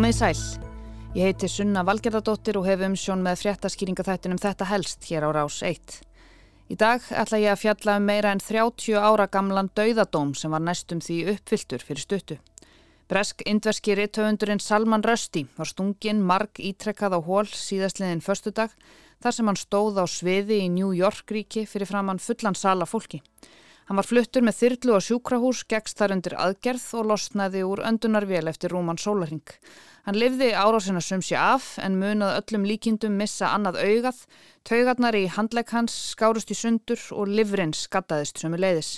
[0.00, 0.38] Komið sæl.
[1.12, 5.98] Ég heiti Sunna Valgerðardóttir og hef umsjón með fréttaskýringaþættinum Þetta helst hér á Rás 1.
[6.72, 10.64] Í dag ætla ég að fjalla um meira en 30 ára gamlan dauðadóm sem var
[10.64, 12.38] næstum því uppfylltur fyrir stuttu.
[13.12, 18.72] Bresk indverski rittöfundurinn Salman Rushdie var stungin marg ítrekkað á hól síðastliðin förstu dag
[19.20, 23.20] þar sem hann stóð á sviði í New York ríki fyrir framann fullan sala fólki.
[23.90, 28.46] Hann var fluttur með þyrlu og sjúkrahús, gegst þar undir aðgerð og losnaði úr öndunarvél
[28.46, 29.42] eftir Rúman Sólaring.
[30.06, 34.20] Hann livði árásina sumsi af en munað öllum líkindum missa annað augað,
[34.62, 38.92] taugarnar í handlegg hans skárust í sundur og livrinn skattaðist sömu leiðis.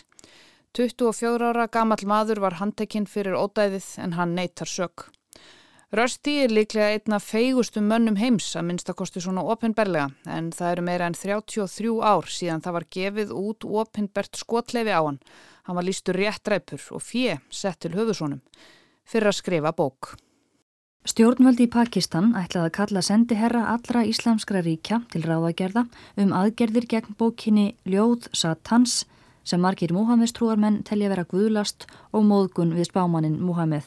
[0.76, 5.08] 24 ára gamal maður var handtekinn fyrir ódæðið en hann neytar sök.
[5.92, 11.08] Rösti er líklega einna feigustum mönnum heims að minnstakosti svona ofinberlega en það eru meira
[11.10, 15.20] en 33 ár síðan það var gefið út ofinbert skotlefi á hann.
[15.68, 18.40] Hann var lístur réttræpur og fjö sett til höfusónum
[19.04, 20.14] fyrir að skrifa bók.
[21.04, 27.18] Stjórnvöldi í Pakistan ætlaði að kalla sendiherra allra íslamskra ríkja til ráðagerða um aðgerðir gegn
[27.20, 29.02] bókinni Ljóð Satans
[29.44, 31.84] sem margir Múhammestrúarmenn telja vera guðlast
[32.16, 33.84] og móðgun við spámaninn Múhammed.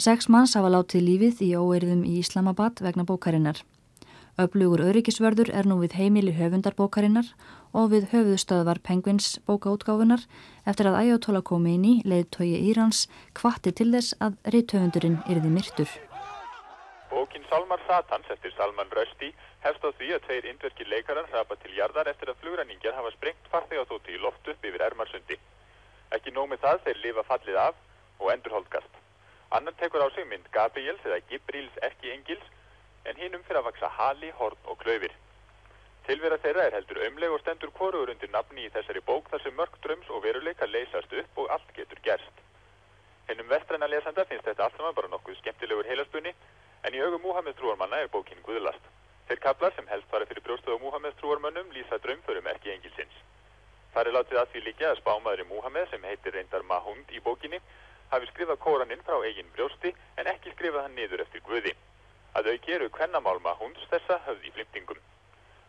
[0.00, 3.58] Seks manns hafa látið lífið í óeirðum í Islamabad vegna bókarinnar.
[4.40, 7.26] Öflugur öryggisvörður er nú við heimili höfundarbókarinnar
[7.76, 10.22] og við höfuðstöðvar Penguins bókaútgáfunar
[10.64, 13.02] eftir að Ayatollah Khomeini, leiðtögi Írans,
[13.36, 15.92] kvatti til þess að reythöfundurinn yrði myrtur.
[17.12, 19.34] Bókin Salmar Satans eftir Salman Rushdie
[19.66, 23.52] hefst á því að tveir indverkir leikarar hrapa til jarðar eftir að flugræningar hafa sprengt
[23.52, 25.36] farþegaþóti í loft upp yfir Ermarsundi.
[26.16, 28.99] Ekki nómið það þeir lifa fallið af og endurholdgast.
[29.50, 32.44] Annan tekur á sig mynd Gabriels eða Gibrils ekki engils
[33.10, 35.10] en hinnum fyrir að vaksa hali, horn og klöfir.
[36.06, 39.56] Tilvera þeirra er heldur ömleg og stendur koruður undir nafni í þessari bók þar sem
[39.58, 42.38] mörg dröms og veruleika leysast upp og allt getur gerst.
[43.26, 46.32] Hennum vestræna lesanda finnst þetta allt saman bara nokkuð skemmtilegur heilaspunni
[46.86, 48.86] en í augum Múhammed trúarmanna er bókinn guðlast.
[49.26, 53.18] Þeir kaplar sem helst fara fyrir brjóstuð á Múhammed trúarmönnum lýsa drömförum ekki engilsins.
[53.94, 57.22] Það er látið að því líka að spámaður í Múhammed sem heitir reyndar Mahund í
[57.22, 57.58] bókinni
[58.10, 61.72] hafi skrifað kóraninn frá eigin brjósti en ekki skrifað hann niður eftir Guði.
[62.34, 65.00] Að þau geru kvennamálma hunds þessa höfð í flimtingum.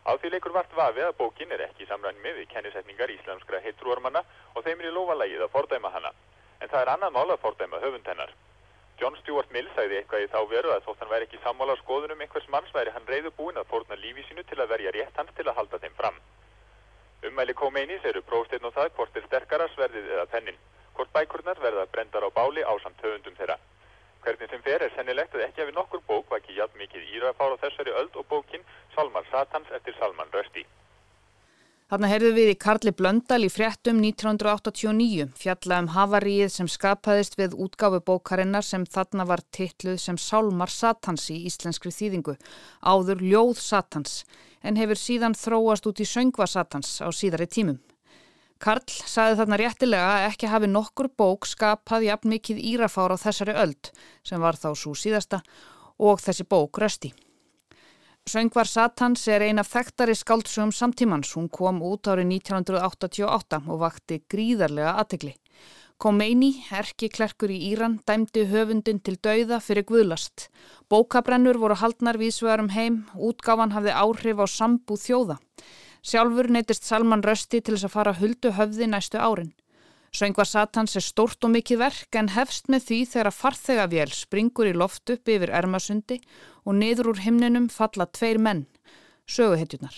[0.02, 4.64] Á því leikur vart vafið að bókin er ekki samræðin við kennisetningar íslamskra heitrúarmanna og
[4.66, 6.10] þeim er í lofalægið að fordæma hana.
[6.58, 8.34] En það er annað mál að fordæma höfund hennar.
[8.98, 11.82] John Stuart Mill sagði eitthvað í þá veru að þótt hann væri ekki sammála á
[11.82, 15.16] skoðunum einhvers manns væri hann reyðu búin að fórna lífi sínu til að verja rétt
[15.18, 16.20] hans til að halda þeim fram.
[17.26, 20.58] Ummæli Khomeini eru prófsteinn og það hvort er sterkara sverðið eða pennin
[20.96, 23.56] hvort bækurnar verða brendar á báli á samt höfundum þeirra.
[24.22, 27.62] Hvernig sem fer er sennilegt að ekki hafi nokkur bók vaki jætt mikið írafár á
[27.64, 28.62] þessari öld og bókin
[28.94, 30.68] Salman Satans eftir Salman Rushdie.
[31.92, 37.58] Þarna heyrðu við í Karli Blöndal í fréttum 1989 fjalla um havaríið sem skapaðist við
[37.66, 42.38] útgáfu bókarinnar sem þarna var titluð sem Sálmar Satans í íslenskri þýðingu,
[42.80, 44.22] áður Ljóð Satans,
[44.64, 47.82] en hefur síðan þróast út í Söngva Satans á síðari tímum.
[48.62, 53.56] Karl saði þarna réttilega að ekki hafi nokkur bók skapað jafn mikið írafár á þessari
[53.58, 53.90] öld
[54.22, 55.42] sem var þá svo síðasta
[55.98, 57.10] og þessi bók rösti.
[58.22, 61.32] Söngvar Satans er eina þekktari skáldsögum samtímans.
[61.34, 65.34] Hún kom út árið 1988 og vakti gríðarlega aðtegli.
[66.02, 70.48] Khomeini, erki klerkur í Íran, dæmdi höfundin til dauða fyrir guðlast.
[70.90, 75.40] Bókabrennur voru haldnar vísvegarum heim, útgáfan hafði áhrif á sambú þjóða.
[76.02, 79.52] Sjálfur neytist Salman Rösti til þess að fara huldu höfði næstu árin.
[80.12, 84.74] Söngva Satans er stórt og mikið verk en hefst með því þegar farþegavél springur í
[84.76, 86.18] loft upp yfir Ermasundi
[86.66, 88.66] og niður úr himninum falla tveir menn,
[89.30, 89.94] söguhetjunar.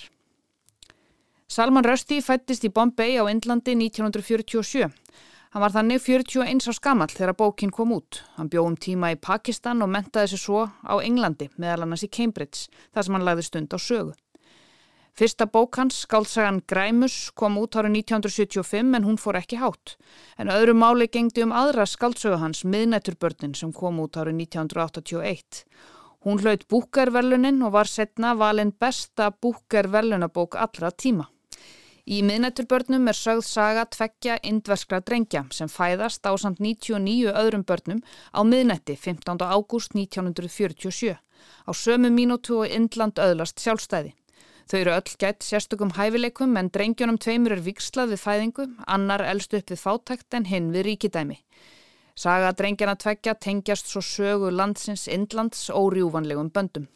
[1.49, 4.87] Salman Rösti fættist í Bombay á Indlandi 1947.
[5.55, 8.21] Hann var þannig 41 á skamall þegar bókin kom út.
[8.37, 12.11] Hann bjóð um tíma í Pakistan og mentaði sér svo á Englandi meðal annars í
[12.11, 14.15] Cambridge þar sem hann lagði stund á sögu.
[15.15, 19.93] Fyrsta bók hans, skálsagan Græmus, kom út árið 1975 en hún fór ekki hátt.
[20.35, 25.61] En öðru máli gengdi um aðra skálsögu hans, Miðnætturbörnin, sem kom út árið 1981.
[26.27, 31.29] Hún hlaut búkerverlunin og var setna valin besta búkerverlunabók allra tíma.
[32.11, 38.03] Í Miðnætturbörnum er sögð saga tveggja indverskra drengja sem fæðast á samt 99 öðrum börnum
[38.35, 39.39] á miðnætti 15.
[39.47, 41.15] ágúst 1947.
[41.15, 44.17] Á sömu mínútu og Indland öðlast sjálfstæði.
[44.71, 49.53] Þau eru öll gætt sérstökum hæfileikum en drengjónum tveimur er vikslað við fæðingu, annar elst
[49.57, 51.37] upp við fátækt en hinn við ríkidæmi.
[52.17, 56.87] Saga drengjana tveggja tengjast svo sögu landsins Indlands órjúvanlegum böndum.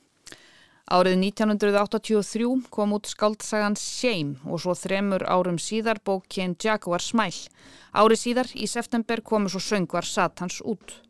[0.89, 7.51] Árið 1983 kom út skáldsagan Shame og svo þremur árum síðar bókinn Jaguar Smile.
[7.93, 11.03] Árið síðar í september komu svo söngvar Satans út.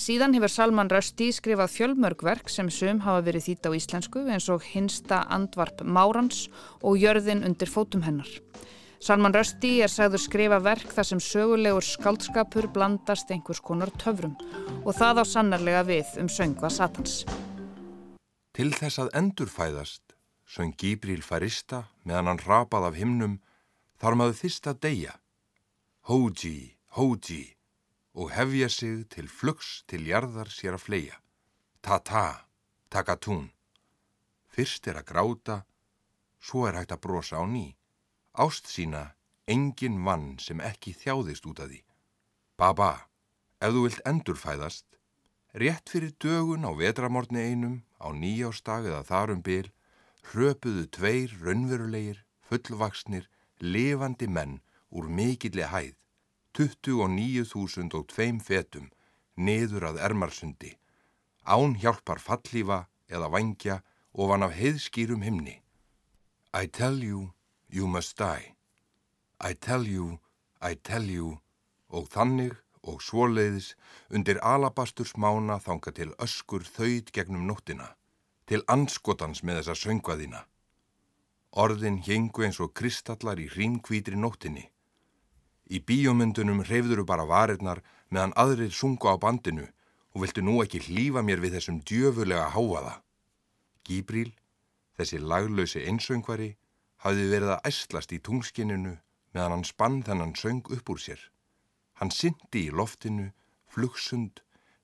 [0.00, 4.64] Síðan hefur Salman Rushdie skrifað fjölmörgverk sem sum hafa verið þýtt á íslensku eins og
[4.64, 6.46] Hinsta andvarp Márans
[6.80, 8.30] og Jörðin undir fótum hennar.
[9.02, 14.36] Salman Rushdie er sagður skrifa verk þar sem sögulegur skaldskapur blandast einhvers konar töfrum
[14.82, 17.22] og það á sannarlega við um söngva Satans.
[18.56, 20.16] Til þess að endurfæðast
[20.48, 23.40] söng Gíbril Farista meðan hann rapað af himnum
[24.00, 25.18] þar maður að deyja.
[26.08, 27.42] Hóji, hóji
[28.14, 31.16] og hefja sig til flugs til jarðar sér að fleia.
[31.82, 32.46] Ta-ta,
[32.92, 33.50] taka-tún.
[34.52, 35.56] Fyrst er að gráta,
[36.40, 37.72] svo er hægt að brosa á ný.
[38.36, 39.14] Ást sína,
[39.48, 41.80] engin vann sem ekki þjáðist út af því.
[42.56, 43.08] Baba,
[43.60, 44.86] ef þú vilt endurfæðast,
[45.56, 49.72] rétt fyrir dögun á vetramorni einum, á nýjástag eða þarum byl,
[50.32, 54.60] hröpuðu tveir raunverulegir, fullvaksnir, levandi menn
[54.92, 55.96] úr mikilli hæð
[56.52, 58.90] 29.002 fetum
[59.40, 60.74] niður að ermarsundi,
[61.48, 63.78] án hjálpar fallífa eða vangja
[64.12, 65.62] ofan af heiðskýrum himni.
[66.52, 67.32] I tell you,
[67.70, 68.52] you must die.
[69.40, 70.18] I tell you,
[70.60, 71.40] I tell you
[71.88, 72.52] og þannig
[72.82, 73.72] og svoleiðis
[74.12, 77.94] undir alabasturs mána þanga til öskur þauð gegnum nóttina,
[78.44, 80.44] til anskotans með þessa söngvaðina.
[81.52, 84.71] Orðin hengu eins og kristallar í hrímkvítri nóttinni
[85.72, 87.78] Í bíomundunum hreyfðuru bara varirnar
[88.12, 89.64] meðan aðrir sungu á bandinu
[90.12, 92.98] og viltu nú ekki hlýfa mér við þessum djöfulega háaða.
[93.88, 94.34] Gíbríl,
[94.98, 96.50] þessi laglausi einsöngvari,
[97.00, 98.98] hafði verið að æslast í tungskinninu
[99.32, 101.22] meðan hann spann þennan söng upp úr sér.
[101.96, 103.30] Hann syndi í loftinu,
[103.72, 104.42] flugsund,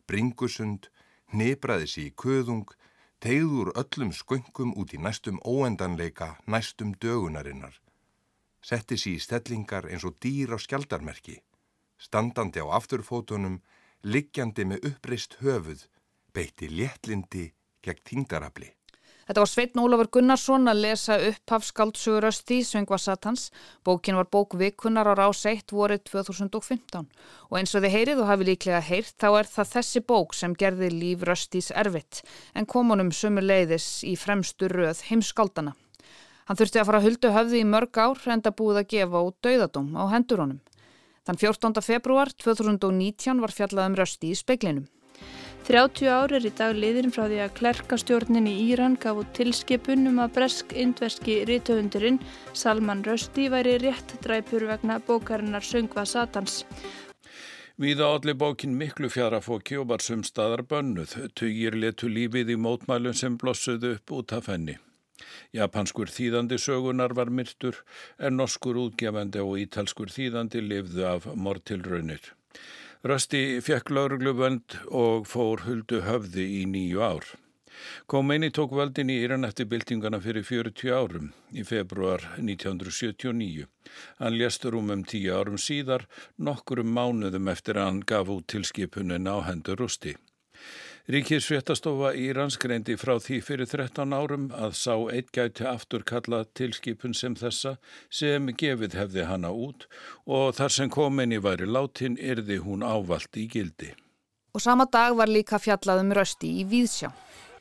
[0.09, 0.89] bringusund,
[1.37, 2.73] nebraði sér í köðung,
[3.21, 7.77] tegður öllum sköngum út í næstum óendanleika, næstum dögunarinnar
[8.63, 11.39] setti sér í stellingar eins og dýr á skjaldarmerki,
[11.99, 13.61] standandi á afturfótunum,
[14.03, 15.87] liggjandi með uppreist höfuð,
[16.35, 17.53] beitti léttlindi
[17.83, 18.73] gegn tíngdarafli.
[19.29, 23.51] Þetta var Sveitn Ólafur Gunnarsson að lesa upp af skaldsugur-östi Söngva Satans.
[23.85, 27.05] Bókin var bók vikunar á rás 1 vorið 2015
[27.51, 30.57] og eins og þið heyrið og hafi líklega heyrt þá er það þessi bók sem
[30.57, 32.23] gerði líf röstís erfitt
[32.57, 35.77] en komunum sömu leiðis í fremstu röð heimskaldana.
[36.49, 39.37] Hann þurfti að fara að huldu höfði í mörg ár enda búið að gefa út
[39.45, 40.61] dauðadóm á hendur honum.
[41.29, 41.83] Þann 14.
[41.85, 44.87] februar 2019 var fjallað um rösti í speiklinum.
[45.69, 50.23] 30 ár er í dag liðin frá því að klerkastjórnin í Íran gaf út tilskipunum
[50.25, 52.17] að bresk-indverski rítöfundurinn
[52.57, 56.63] Salman Rösti væri rétt dræpur vegna bókarinnar Söngva Satans.
[57.77, 61.13] Víða allir bókin miklu fjarafóki og var sumstaðar bönnuð.
[61.37, 64.81] Tugir letu lífið í mótmælum sem blossuðu upp út af henni.
[65.57, 67.83] Japanskur þýðandi sögunar var myrtur
[68.19, 72.33] en norskur útgefandi og ítalskur þýðandi lifðu af mortilraunir.
[73.07, 77.29] Rösti fekk laurugluvönd og fór huldu höfði í nýju ár.
[78.11, 83.69] Khomeini tók völdin í Íran eftir byltingana fyrir 40 árum í februar 1979.
[84.19, 89.31] Hann léstur um um tíu árum síðar, nokkurum mánuðum eftir að hann gaf út tilskipunin
[89.31, 90.17] á hendur rústi.
[91.09, 97.15] Ríkisfréttastofa Írans greindi frá því fyrir 13 árum að sá eitt gæti aftur kalla tilskipun
[97.17, 97.79] sem þessa
[98.13, 99.87] sem gefið hefði hana út
[100.27, 103.95] og þar sem kominni væri látin erði hún ávalt í gildi.
[104.53, 107.09] Og sama dag var líka fjallaðum rösti í Víðsjá.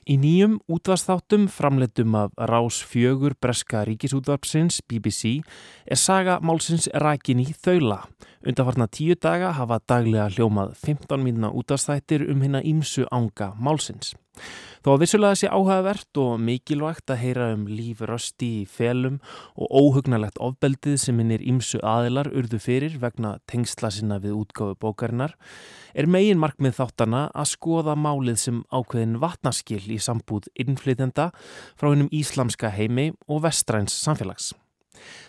[0.07, 5.41] Í nýjum útvarstáttum framleitum af Rás fjögur breska ríkisútvarpsins BBC
[5.83, 8.05] er saga málsins rækin í þaula.
[8.47, 14.13] Undarfarna tíu daga hafa daglega hljómað 15 mínuna útvarstættir um hérna ímsu ánga málsins.
[14.85, 19.17] Þó að vissulega sé áhugavert og mikilvægt að heyra um líf rösti í felum
[19.59, 25.33] og óhugnalegt ofbeldið sem hinnir ímsu aðilar urðu fyrir vegna tengsla sinna við útgáfu bókarinnar,
[25.97, 31.31] er megin markmið þáttana að skoða málið sem ákveðin vatnaskil í sambúð innflytenda
[31.75, 34.53] frá hennum íslamska heimi og vestræns samfélags.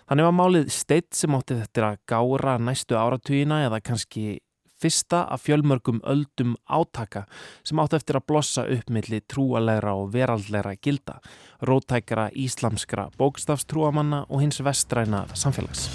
[0.09, 4.38] Þannig var málið steitt sem átti þetta að gára næstu áratugina eða kannski
[4.83, 7.25] fyrsta af fjölmörgum öldum átaka
[7.63, 11.19] sem átt eftir að blossa upp milli trúalegra og veraldlegra gilda,
[11.61, 15.89] rótækara íslamskra bókstafstrúamanna og hins vestræna samfélags.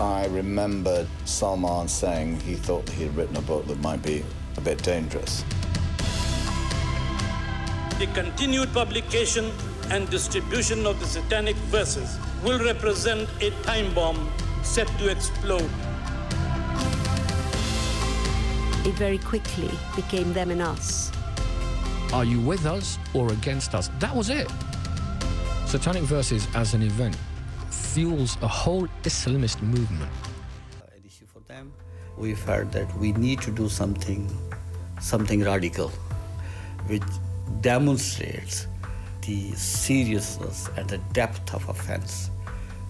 [0.00, 4.24] I remembered Salman saying he thought he had written a book that might be
[4.56, 5.44] a bit dangerous.
[7.98, 9.44] The continued publication
[9.90, 14.18] and distribution of the satanic verses will represent a time bomb
[14.62, 15.70] set to explode
[18.84, 21.10] it very quickly became them and us.
[22.12, 23.90] Are you with us or against us?
[23.98, 24.50] That was it.
[25.66, 27.16] Satanic Verses as an event
[27.70, 30.12] fuels a whole Islamist movement.
[32.16, 34.30] We've heard that we need to do something
[35.00, 35.88] something radical,
[36.86, 37.02] which
[37.60, 38.66] demonstrates
[39.22, 42.30] the seriousness and the depth of offense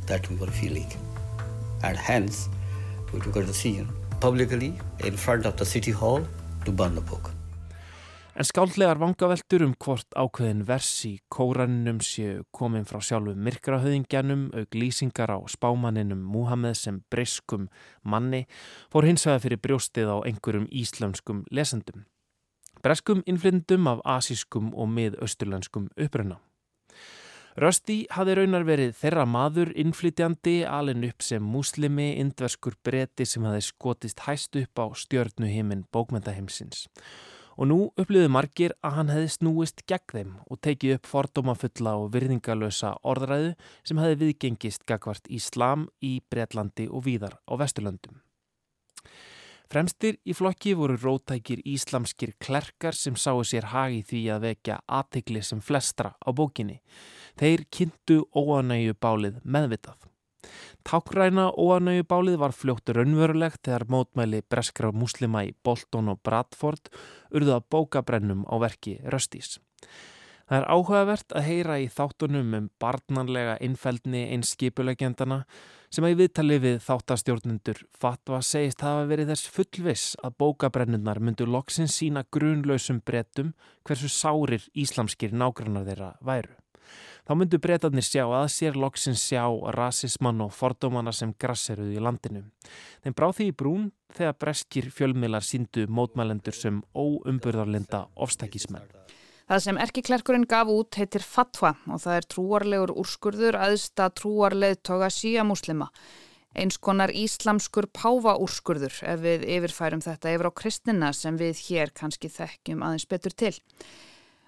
[0.07, 0.93] that we were feeling.
[1.83, 2.49] And hence,
[3.13, 3.89] we took a decision
[4.25, 4.73] publicly
[5.05, 6.23] in front of the City Hall
[6.65, 7.31] to burn the book.
[8.35, 14.79] En skáldlegar vangaveltur um hvort ákveðin vers í kóraninum séu komin frá sjálfu myrkrahauðingjanum auk
[14.81, 17.69] lýsingar á spámaninum Múhammed sem breyskum
[18.03, 18.47] manni
[18.89, 22.09] fór hins vegar fyrir brjóstið á einhverjum íslenskum lesendum.
[22.81, 26.41] Breskum innflyndum af asískum og miðausturlenskum uppruna.
[27.55, 33.61] Rösti hafði raunar verið þeirra maður innflytjandi alin upp sem muslimi, indverskur breyti sem hafði
[33.63, 36.89] skotist hæst upp á stjörnuhiminn bókmentaheimsins
[37.55, 42.11] og nú upplýðu margir að hann hefði snúist gegn þeim og tekið upp fordómafulla og
[42.17, 43.55] virðingalösa orðræðu
[43.87, 48.19] sem hefði viðgengist gagvart Íslam í Breitlandi og víðar á Vesturlöndum.
[49.75, 55.43] Fremstir í flokki voru rótækir íslamskir klerkar sem sáu sér hagi því að vekja aðtegli
[55.43, 56.77] sem flestra á bókinni.
[57.35, 60.07] Þeir kynntu óanægu bálið meðvitað.
[60.87, 66.95] Tákræna óanægjubálið var fljótt raunverulegt þegar mótmæli breskra muslima í Bolton og Bradford
[67.35, 69.57] urðu að bóka brennum á verki Röstís.
[70.45, 75.47] Það er áhugavert að heyra í þáttunum um barnanlega innfældni eins skipulegjandana
[75.95, 81.47] sem að í viðtali við þáttastjórnundur fatwa segist hafa verið þess fullviss að bókabrennunar myndu
[81.47, 83.53] loksins sína grunlausum brettum
[83.87, 86.57] hversu sárir íslamskir nágrannar þeirra væru.
[87.25, 89.45] Þá myndu breytarnir sjá að sér loksins sjá
[89.77, 92.43] rasismann og fordómana sem grasseruði í landinu.
[93.05, 93.87] Þeim bráð því í brún
[94.19, 98.91] þegar breskir fjölmilar síndu mótmælendur sem óumburðarlinda ofstækismenn.
[99.45, 105.11] Það sem erkiklerkurinn gaf út heitir fatwa og það er trúarlegur úrskurður aðsta trúarleð toga
[105.13, 105.91] síja muslima.
[106.55, 112.31] Eins konar íslamskur pávaúrskurður ef við yfirfærum þetta yfir á kristina sem við hér kannski
[112.33, 113.53] þekkjum aðeins betur til.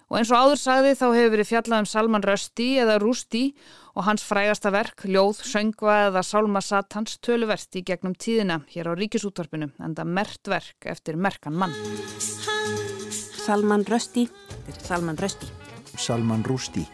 [0.07, 3.51] Og eins og áður sagði þá hefur verið fjallað um Salman Rushdie eða Rushdie
[3.91, 8.93] og hans frægasta verk, ljóð, söngva eða sálma satans töluvert í gegnum tíðina hér á
[8.95, 11.75] ríkisútvarpinu en það mert verk eftir merkan mann.
[13.43, 14.31] Salman Rushdie,
[14.83, 15.49] Salman Rushdie.
[15.97, 16.87] Salman Rushdie.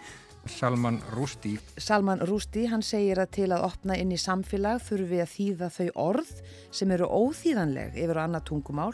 [0.46, 1.60] Salman Rushdie.
[1.78, 5.72] Salman Rushdie, hann segir að til að opna inn í samfélag þurfum við að þýða
[5.78, 6.34] þau orð
[6.72, 8.92] sem eru óþýðanleg yfir á annað tungumál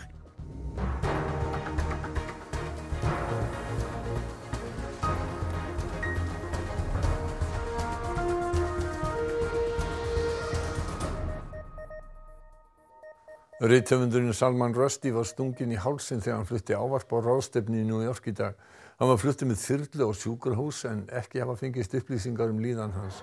[13.60, 18.00] Reithöfundurinn Salman Rushdie var stungin í hálsin þegar hann flutti ávarp á ráðstefni í New
[18.00, 18.56] York í dag.
[18.96, 23.20] Hann var fluttið með þyrlu og sjúkurhús en ekki hafa fengist upplýsingar um líðan hans.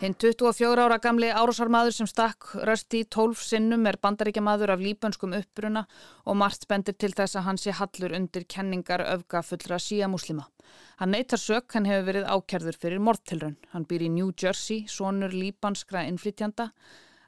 [0.00, 2.48] Hinn 24 ára gamli árásarmadur sem stakk
[2.96, 5.84] í 12 sinnum er bandaríkjamadur af líbönskum uppbruna
[6.24, 10.48] og margt bendir til þess að hann sé hallur undir kenningar öfgafullra síamuslima.
[11.00, 13.56] Hann neytar sök, hann hefur verið ákjærður fyrir morðtilrun.
[13.72, 16.68] Hann býr í New Jersey, sonur líbanskra innflytjanda.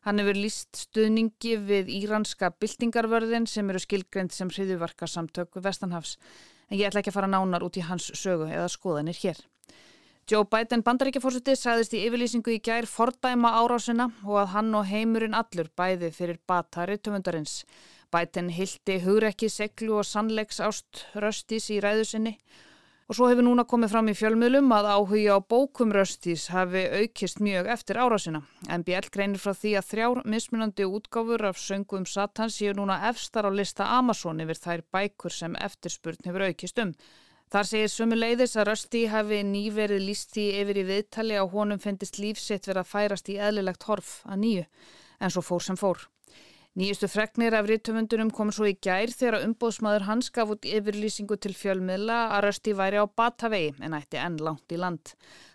[0.07, 6.15] Hann hefur líst stuðningi við íranska byltingarvörðin sem eru skilgreynd sem hriðuvarka samtök Vestanhafs.
[6.71, 9.41] En ég ætla ekki að fara nánar út í hans sögu eða skoðanir hér.
[10.31, 15.37] Joe Biden bandaríkjafórseti sagðist í yfirlýsingu í gær fordæma árásina og að hann og heimurinn
[15.39, 17.61] allur bæði fyrir batari töfundarins.
[18.15, 22.37] Biden hildi hugrekki, seglu og sannleiks ást röstis í ræðusinni
[23.07, 27.39] og svo hefur núna komið fram í fjölmiðlum að áhugja á bókum röstis hafi aukist
[27.39, 28.41] mjög eftir árásina.
[28.67, 33.51] MBL greinir frá því að þrjár mismunandi útgáfur af söngum Satans séu núna efstar á
[33.55, 36.97] lista Amazon yfir þær bækur sem eftirspurn hefur aukist um.
[37.47, 41.79] Þar segir sömu leiðis að Rösti hafi nýverið líst því yfir í viðtali að honum
[41.79, 44.65] finnist lífsitt verið að færast í eðlilegt horf að nýju,
[45.23, 46.09] en svo fór sem fór.
[46.77, 51.55] Nýjustu fregnir af rítumundunum kom svo í gær þegar umbóðsmaður hans gaf út yfirlýsingu til
[51.57, 55.15] fjölmiðla að Rösti væri á Batavegi en ætti enn langt í land.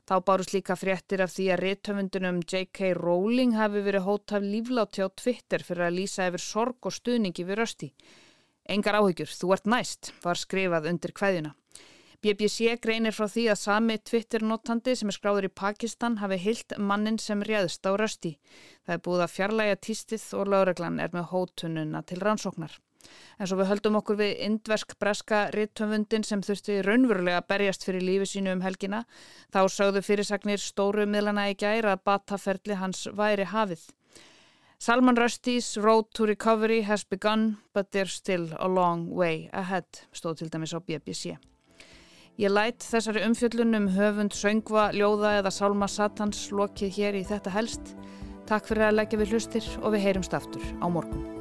[0.09, 2.95] Þá bárust líka fréttir af því að rítumundunum J.K.
[2.97, 7.61] Rowling hafi verið hótaf líflátti á Twitter fyrir að lýsa yfir sorg og stuðningi við
[7.61, 7.93] Rösti.
[8.65, 11.53] Engar áhyggjur, þú ert næst, var skrifað undir hvaðjuna.
[12.21, 17.17] BBC greinir frá því að sami Twitter-notandi sem er skráður í Pakistan hafi hilt mannin
[17.17, 18.35] sem réðst á rösti.
[18.85, 22.77] Það er búið að fjarlæga týstið og lögreglan er með hótununa til rannsóknar.
[23.41, 28.05] En svo við höldum okkur við indversk breska rittumvundin sem þurfti raunverulega að berjast fyrir
[28.05, 29.01] lífi sínu um helgina.
[29.49, 33.87] Þá sögðu fyrirsagnir stóru miðlana í gæra að bataferli hans væri hafið.
[34.77, 40.43] Salman Rushdies road to recovery has begun but there's still a long way ahead, stóð
[40.43, 41.37] til dæmis á BBC.
[42.41, 47.91] Ég lætt þessari umfjöllunum höfund söngva, ljóða eða sálma satans lokið hér í þetta helst.
[48.49, 51.40] Takk fyrir að leggja við hlustir og við heyrumst aftur á morgun.